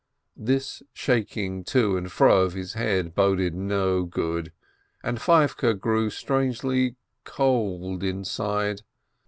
[0.35, 4.51] This shaking to and fro of his head boded no good,
[5.03, 8.81] and Feivke grew strangely cold inside.